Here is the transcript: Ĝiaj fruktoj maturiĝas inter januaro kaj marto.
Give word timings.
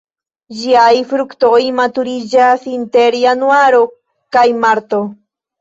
Ĝiaj 0.59 0.93
fruktoj 1.11 1.59
maturiĝas 1.81 2.65
inter 2.73 3.19
januaro 3.25 3.83
kaj 4.37 4.47
marto. 4.65 5.05